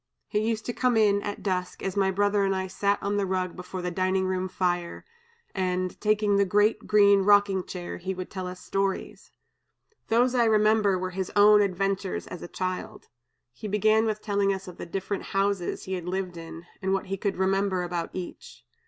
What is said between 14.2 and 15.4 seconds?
telling us of the different